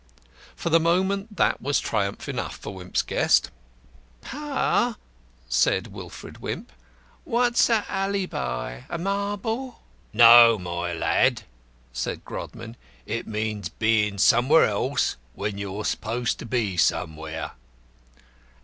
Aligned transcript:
For 0.55 0.71
the 0.71 0.79
moment 0.79 1.37
that 1.37 1.61
was 1.61 1.79
triumph 1.79 2.27
enough 2.27 2.55
for 2.57 2.73
Wimp's 2.73 3.03
guest. 3.03 3.51
"Par," 4.21 4.95
said 5.47 5.93
Wilfred 5.93 6.39
Wimp, 6.39 6.71
"what's 7.23 7.69
a 7.69 7.85
alleybi? 7.87 8.83
A 8.89 8.97
marble?" 8.97 9.83
"No, 10.11 10.57
my 10.57 10.91
lad," 10.91 11.43
said 11.93 12.25
Grodman, 12.25 12.77
"it 13.05 13.27
means 13.27 13.69
being 13.69 14.17
somewhere 14.17 14.65
else 14.65 15.17
when 15.35 15.59
you're 15.59 15.85
supposed 15.85 16.39
to 16.39 16.47
be 16.47 16.77
somewhere." 16.77 17.51